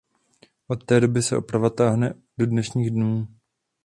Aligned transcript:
Od 0.67 0.83
té 0.85 0.99
doby 0.99 1.21
se 1.21 1.37
oprava 1.37 1.69
táhne 1.69 2.13
do 2.37 2.45
dnešních 2.45 2.91
dnů. 2.91 3.27